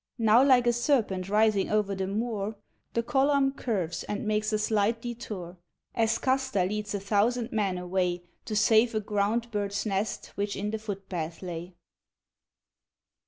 Now 0.17 0.43
like 0.43 0.65
a 0.65 0.73
serpent 0.73 1.29
writhing 1.29 1.69
o'er 1.71 1.83
the 1.93 2.07
moor, 2.07 2.55
The 2.93 3.03
column 3.03 3.51
curves 3.51 4.03
and 4.05 4.25
makes 4.25 4.51
a 4.51 4.57
slight 4.57 4.99
detour, 4.99 5.57
As 5.93 6.17
Custer 6.17 6.65
leads 6.65 6.95
a 6.95 6.99
thousand 6.99 7.51
men 7.51 7.77
away 7.77 8.23
To 8.45 8.55
save 8.55 8.95
a 8.95 8.99
ground 8.99 9.51
bird's 9.51 9.85
nest 9.85 10.31
which 10.33 10.55
in 10.55 10.71
the 10.71 10.79
footpath 10.79 11.43
lay. 11.43 11.75